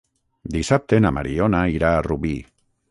Dissabte 0.55 1.01
na 1.05 1.11
Mariona 1.19 1.63
irà 1.79 1.95
a 1.99 2.03
Rubí. 2.11 2.35